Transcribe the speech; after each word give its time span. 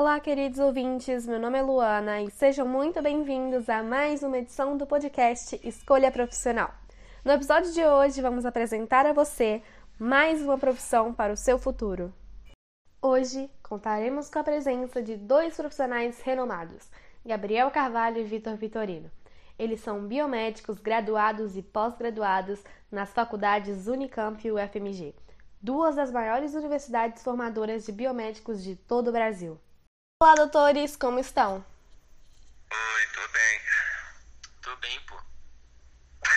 Olá, 0.00 0.18
queridos 0.18 0.58
ouvintes. 0.58 1.26
Meu 1.26 1.38
nome 1.38 1.58
é 1.58 1.62
Luana 1.62 2.22
e 2.22 2.30
sejam 2.30 2.66
muito 2.66 3.02
bem-vindos 3.02 3.68
a 3.68 3.82
mais 3.82 4.22
uma 4.22 4.38
edição 4.38 4.74
do 4.74 4.86
podcast 4.86 5.60
Escolha 5.62 6.10
Profissional. 6.10 6.72
No 7.22 7.32
episódio 7.32 7.70
de 7.70 7.84
hoje, 7.84 8.22
vamos 8.22 8.46
apresentar 8.46 9.04
a 9.04 9.12
você 9.12 9.62
mais 9.98 10.40
uma 10.40 10.56
profissão 10.56 11.12
para 11.12 11.34
o 11.34 11.36
seu 11.36 11.58
futuro. 11.58 12.10
Hoje, 13.02 13.50
contaremos 13.62 14.30
com 14.30 14.38
a 14.38 14.42
presença 14.42 15.02
de 15.02 15.18
dois 15.18 15.54
profissionais 15.54 16.18
renomados, 16.22 16.88
Gabriel 17.22 17.70
Carvalho 17.70 18.20
e 18.20 18.24
Vitor 18.24 18.56
Vitorino. 18.56 19.10
Eles 19.58 19.82
são 19.82 20.06
biomédicos 20.06 20.78
graduados 20.78 21.58
e 21.58 21.62
pós-graduados 21.62 22.64
nas 22.90 23.12
faculdades 23.12 23.86
Unicamp 23.86 24.42
e 24.48 24.50
UFMG, 24.50 25.14
duas 25.60 25.96
das 25.96 26.10
maiores 26.10 26.54
universidades 26.54 27.22
formadoras 27.22 27.84
de 27.84 27.92
biomédicos 27.92 28.64
de 28.64 28.76
todo 28.76 29.08
o 29.08 29.12
Brasil. 29.12 29.60
Olá, 30.22 30.34
doutores, 30.34 30.96
como 30.96 31.18
estão? 31.18 31.64
Oi, 32.70 33.06
tô 33.14 33.28
bem. 33.28 33.60
Tô 34.60 34.76
bem, 34.76 35.00
pô. 35.06 35.16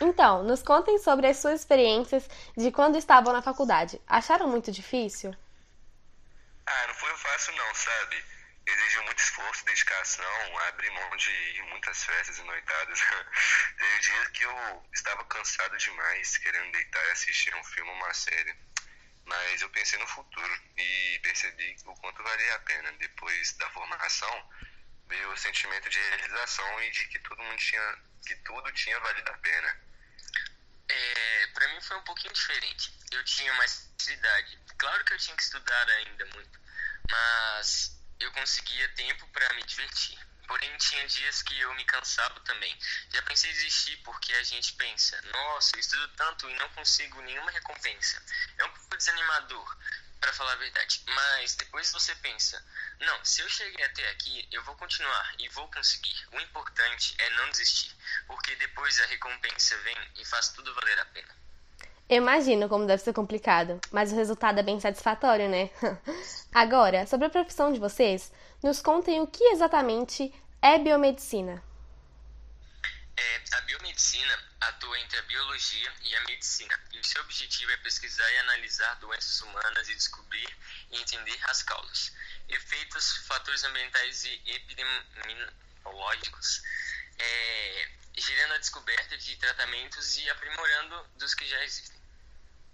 Então, 0.00 0.42
nos 0.42 0.64
contem 0.64 0.98
sobre 0.98 1.28
as 1.28 1.36
suas 1.36 1.60
experiências 1.60 2.28
de 2.56 2.72
quando 2.72 2.98
estavam 2.98 3.32
na 3.32 3.40
faculdade. 3.40 4.02
Acharam 4.08 4.48
muito 4.48 4.72
difícil? 4.72 5.32
Ah, 6.66 6.86
não 6.88 6.94
foi 6.94 7.16
fácil 7.18 7.54
não, 7.54 7.72
sabe? 7.76 8.24
Exigiu 8.66 9.04
muito 9.04 9.20
esforço, 9.20 9.64
dedicação, 9.64 10.58
abrir 10.68 10.90
mão 10.90 11.16
de 11.16 11.62
muitas 11.70 12.02
festas 12.02 12.36
e 12.36 12.42
noitadas. 12.42 12.98
Teve 13.78 13.98
dias 14.00 14.28
que 14.30 14.42
eu 14.42 14.82
estava 14.92 15.24
cansado 15.26 15.76
demais, 15.78 16.36
querendo 16.38 16.72
deitar 16.72 17.06
e 17.06 17.10
assistir 17.12 17.54
um 17.54 17.62
filme 17.62 17.90
ou 17.90 17.96
uma 17.96 18.12
série. 18.12 18.56
Mas 19.28 19.60
eu 19.60 19.68
pensei 19.70 19.98
no 19.98 20.06
futuro 20.06 20.62
e 20.76 21.20
percebi 21.22 21.76
o 21.84 21.94
quanto 21.96 22.22
valia 22.22 22.54
a 22.54 22.58
pena. 22.60 22.92
Depois 22.92 23.52
da 23.58 23.68
formação, 23.70 24.50
veio 25.06 25.30
o 25.30 25.36
sentimento 25.36 25.88
de 25.90 25.98
realização 25.98 26.82
e 26.82 26.90
de 26.90 27.06
que 27.08 27.18
todo 27.18 27.42
mundo 27.42 27.58
tinha, 27.58 27.98
que 28.26 28.36
tudo 28.36 28.72
tinha 28.72 28.98
valido 29.00 29.30
a 29.30 29.38
pena. 29.38 29.80
É, 30.88 31.46
para 31.48 31.68
mim 31.68 31.80
foi 31.82 31.98
um 31.98 32.04
pouquinho 32.04 32.32
diferente. 32.32 32.90
Eu 33.12 33.22
tinha 33.24 33.52
mais 33.54 33.90
idade. 34.08 34.58
Claro 34.78 35.04
que 35.04 35.12
eu 35.12 35.18
tinha 35.18 35.36
que 35.36 35.42
estudar 35.42 35.88
ainda 35.90 36.24
muito, 36.26 36.58
mas 37.10 38.00
eu 38.20 38.32
conseguia 38.32 38.88
tempo 38.94 39.26
para 39.28 39.52
me 39.54 39.62
divertir. 39.64 40.18
Porém, 40.46 40.74
tinha 40.78 41.06
dias 41.06 41.42
que 41.42 41.60
eu 41.60 41.74
me 41.74 41.84
cansava 41.84 42.40
também. 42.40 42.74
Já 43.12 43.20
pensei 43.22 43.50
em 43.50 43.52
desistir 43.52 43.98
porque 43.98 44.32
a 44.32 44.42
gente 44.42 44.72
pensa: 44.74 45.20
nossa, 45.30 45.76
eu 45.76 45.80
estudo 45.80 46.08
tanto 46.16 46.48
e 46.48 46.54
não 46.54 46.68
consigo 46.70 47.20
nenhuma 47.20 47.50
recompensa. 47.50 48.22
É 48.56 48.64
um 48.64 48.70
desanimador, 48.98 49.76
para 50.20 50.32
falar 50.32 50.52
a 50.52 50.56
verdade. 50.56 51.02
Mas 51.06 51.54
depois 51.54 51.90
você 51.92 52.14
pensa: 52.16 52.62
não, 53.00 53.24
se 53.24 53.40
eu 53.40 53.48
cheguei 53.48 53.84
até 53.84 54.08
aqui, 54.10 54.46
eu 54.52 54.62
vou 54.64 54.74
continuar 54.74 55.34
e 55.38 55.48
vou 55.50 55.68
conseguir. 55.70 56.26
O 56.32 56.40
importante 56.40 57.14
é 57.18 57.30
não 57.30 57.50
desistir, 57.50 57.94
porque 58.26 58.54
depois 58.56 59.00
a 59.00 59.06
recompensa 59.06 59.76
vem 59.78 59.96
e 60.16 60.24
faz 60.24 60.48
tudo 60.50 60.74
valer 60.74 60.98
a 61.00 61.04
pena. 61.06 61.38
Eu 62.08 62.16
imagino 62.16 62.68
como 62.68 62.86
deve 62.86 63.02
ser 63.02 63.12
complicado, 63.12 63.78
mas 63.90 64.12
o 64.12 64.16
resultado 64.16 64.58
é 64.58 64.62
bem 64.62 64.80
satisfatório, 64.80 65.48
né? 65.48 65.70
Agora, 66.52 67.06
sobre 67.06 67.26
a 67.26 67.30
profissão 67.30 67.70
de 67.70 67.78
vocês, 67.78 68.32
nos 68.62 68.80
contem 68.80 69.20
o 69.20 69.26
que 69.26 69.44
exatamente 69.44 70.32
é 70.62 70.78
biomedicina. 70.78 71.62
É, 73.14 73.40
a 73.98 73.98
biomedicina 73.98 74.38
atua 74.60 74.98
entre 75.00 75.18
a 75.18 75.22
biologia 75.22 75.92
e 76.02 76.14
a 76.14 76.20
medicina, 76.22 76.80
e 76.92 77.00
o 77.00 77.04
seu 77.04 77.20
objetivo 77.22 77.72
é 77.72 77.76
pesquisar 77.78 78.30
e 78.30 78.38
analisar 78.38 78.94
doenças 78.96 79.40
humanas 79.40 79.88
e 79.88 79.94
descobrir 79.94 80.56
e 80.92 81.00
entender 81.00 81.38
as 81.50 81.64
causas, 81.64 82.12
efeitos, 82.48 83.16
fatores 83.26 83.64
ambientais 83.64 84.24
e 84.24 84.40
epidemiológicos, 84.46 86.62
é, 87.18 87.90
gerando 88.16 88.54
a 88.54 88.58
descoberta 88.58 89.18
de 89.18 89.36
tratamentos 89.36 90.16
e 90.16 90.30
aprimorando 90.30 91.04
dos 91.16 91.34
que 91.34 91.46
já 91.46 91.62
existem 91.64 91.98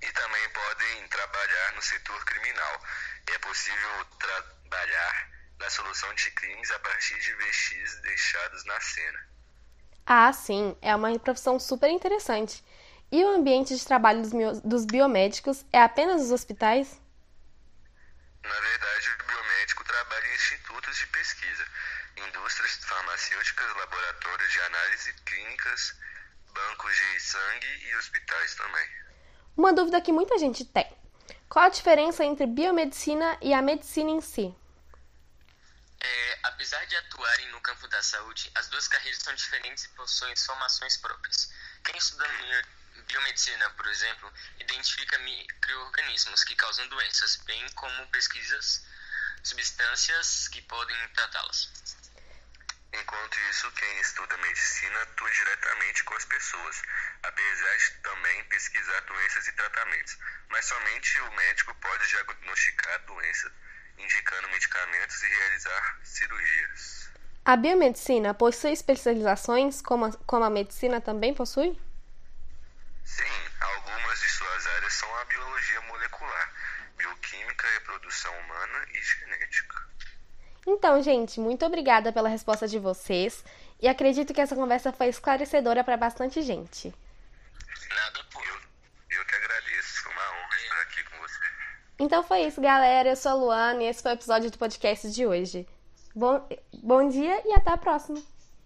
e 0.00 0.12
também 0.12 0.48
podem 0.48 1.08
trabalhar 1.08 1.72
no 1.74 1.82
setor 1.82 2.24
criminal. 2.24 2.82
É 3.26 3.38
possível 3.38 4.04
trabalhar 4.18 5.30
na 5.58 5.68
solução 5.68 6.14
de 6.14 6.30
crimes 6.30 6.70
a 6.70 6.78
partir 6.78 7.20
de 7.20 7.34
vestígios 7.34 7.96
deixados 7.96 8.64
na 8.64 8.80
cena. 8.80 9.29
Ah, 10.12 10.32
sim, 10.32 10.76
é 10.82 10.92
uma 10.96 11.16
profissão 11.20 11.56
super 11.60 11.88
interessante. 11.88 12.64
E 13.12 13.22
o 13.22 13.28
ambiente 13.28 13.76
de 13.76 13.86
trabalho 13.86 14.22
dos, 14.22 14.60
dos 14.60 14.84
biomédicos 14.84 15.64
é 15.72 15.80
apenas 15.80 16.20
os 16.22 16.32
hospitais? 16.32 17.00
Na 18.42 18.60
verdade, 18.60 19.08
o 19.08 19.24
biomédico 19.24 19.84
trabalha 19.84 20.26
em 20.26 20.34
institutos 20.34 20.96
de 20.96 21.06
pesquisa, 21.06 21.64
indústrias 22.26 22.72
farmacêuticas, 22.82 23.76
laboratórios 23.76 24.52
de 24.52 24.60
análise 24.62 25.12
clínicas, 25.26 25.94
bancos 26.52 26.96
de 26.96 27.20
sangue 27.20 27.88
e 27.88 27.94
hospitais 27.94 28.56
também. 28.56 28.88
Uma 29.56 29.72
dúvida 29.72 30.00
que 30.00 30.10
muita 30.10 30.36
gente 30.38 30.64
tem: 30.64 30.90
qual 31.48 31.66
a 31.66 31.68
diferença 31.68 32.24
entre 32.24 32.48
biomedicina 32.48 33.38
e 33.40 33.54
a 33.54 33.62
medicina 33.62 34.10
em 34.10 34.20
si? 34.20 34.52
É, 36.00 36.38
apesar 36.44 36.84
de 36.86 36.96
atuarem 36.96 37.48
no 37.48 37.60
campo 37.60 37.86
da 37.88 38.02
saúde, 38.02 38.50
as 38.54 38.68
duas 38.68 38.88
carreiras 38.88 39.22
são 39.22 39.34
diferentes 39.34 39.84
e 39.84 39.88
possuem 39.90 40.34
formações 40.36 40.96
próprias. 40.96 41.52
Quem 41.84 41.96
estuda 41.96 42.26
biomedicina, 43.06 43.70
por 43.70 43.86
exemplo, 43.86 44.32
identifica 44.58 45.18
microorganismos 45.18 46.44
que 46.44 46.56
causam 46.56 46.86
doenças, 46.88 47.36
bem 47.44 47.68
como 47.70 48.06
pesquisas 48.08 48.84
substâncias 49.42 50.48
que 50.48 50.62
podem 50.62 51.08
tratá-las. 51.08 51.68
Enquanto 52.92 53.38
isso, 53.50 53.70
quem 53.72 54.00
estuda 54.00 54.36
medicina 54.38 55.02
atua 55.02 55.30
diretamente 55.30 56.02
com 56.02 56.14
as 56.14 56.24
pessoas, 56.24 56.82
apesar 57.22 57.76
de 57.76 57.90
também 58.02 58.44
pesquisar 58.44 59.00
doenças 59.02 59.46
e 59.46 59.52
tratamentos. 59.52 60.18
Mas 60.48 60.64
somente 60.64 61.20
o 61.20 61.32
médico 61.32 61.74
pode 61.76 62.08
diagnosticar 62.08 62.94
a 62.94 62.98
doença, 62.98 63.52
indicando 64.02 64.48
medicamentos 64.48 65.22
e 65.22 65.26
realizar 65.26 66.00
cirurgias. 66.04 67.10
A 67.44 67.56
biomedicina 67.56 68.34
possui 68.34 68.72
especializações 68.72 69.80
como 69.80 70.06
a, 70.06 70.12
como 70.26 70.44
a 70.44 70.50
medicina 70.50 71.00
também 71.00 71.34
possui? 71.34 71.78
Sim, 73.04 73.24
algumas 73.60 74.20
de 74.20 74.28
suas 74.28 74.66
áreas 74.66 74.92
são 74.92 75.16
a 75.16 75.24
biologia 75.24 75.80
molecular, 75.82 76.52
bioquímica, 76.96 77.66
reprodução 77.74 78.32
humana 78.40 78.86
e 78.92 79.02
genética. 79.02 79.90
Então, 80.66 81.02
gente, 81.02 81.40
muito 81.40 81.64
obrigada 81.64 82.12
pela 82.12 82.28
resposta 82.28 82.68
de 82.68 82.78
vocês 82.78 83.42
e 83.80 83.88
acredito 83.88 84.34
que 84.34 84.40
essa 84.40 84.54
conversa 84.54 84.92
foi 84.92 85.08
esclarecedora 85.08 85.82
para 85.82 85.96
bastante 85.96 86.42
gente. 86.42 86.94
Nada, 87.88 88.24
pô. 88.30 88.40
Eu, 88.44 88.60
eu 89.10 89.24
que 89.24 89.34
agradeço, 89.34 90.02
foi 90.02 90.12
uma 90.12 90.30
honra 90.30 90.56
estar 90.62 90.80
aqui 90.82 91.04
com 91.04 91.18
você. 91.18 91.40
Então 92.00 92.22
foi 92.22 92.46
isso, 92.46 92.62
galera. 92.62 93.10
Eu 93.10 93.16
sou 93.16 93.32
a 93.32 93.34
Luana 93.34 93.82
e 93.82 93.86
esse 93.86 94.02
foi 94.02 94.12
o 94.12 94.14
episódio 94.14 94.50
do 94.50 94.56
podcast 94.56 95.10
de 95.10 95.26
hoje. 95.26 95.66
Bom, 96.14 96.40
bom 96.82 97.06
dia 97.06 97.42
e 97.46 97.52
até 97.52 97.70
a 97.72 97.76
próxima! 97.76 98.18